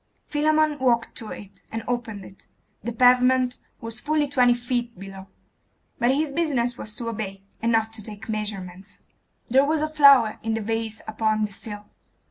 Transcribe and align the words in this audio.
Philammon 0.25 0.79
walked 0.79 1.13
to 1.13 1.27
it, 1.29 1.61
and 1.71 1.83
opened 1.87 2.25
it. 2.25 2.47
The 2.83 2.91
pavement 2.91 3.59
was 3.79 3.99
fully 3.99 4.25
twenty 4.27 4.55
feet 4.55 4.97
below; 4.97 5.27
but 5.99 6.11
his 6.15 6.31
business 6.31 6.75
was 6.75 6.95
to 6.95 7.09
obey, 7.09 7.43
and 7.61 7.71
not 7.71 7.93
take 7.93 8.27
measurements. 8.27 9.01
There 9.49 9.63
was 9.63 9.83
a 9.83 9.87
flower 9.87 10.39
in 10.41 10.55
the 10.55 10.61
vase 10.61 11.01
upon 11.07 11.45
the 11.45 11.51
sill. 11.51 11.85